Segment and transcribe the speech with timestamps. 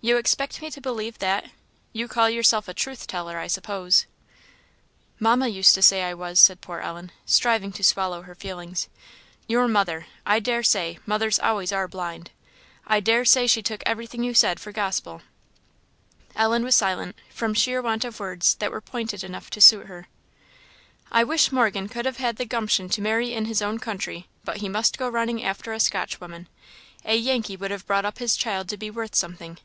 [0.00, 1.48] you expect me to believe that?
[1.94, 4.04] you call yourself a truth teller, I suppose?"
[5.18, 8.90] "Mamma used to say I was," said poor Ellen, striving to swallow her feelings.
[9.48, 10.04] "Your mother!
[10.26, 12.32] I daresay mothers always are blind.
[12.86, 15.22] I daresay she took everything you said for gospel!"
[16.36, 20.06] Ellen was silent, from sheer want of words that were pointed enough to suit her.
[21.10, 24.58] "I wish Morgan could have had the gumption to marry in his own country; but
[24.58, 26.46] he must go running after a Scotchwoman!
[27.06, 29.56] A Yankee would have brought up his child to be worth something.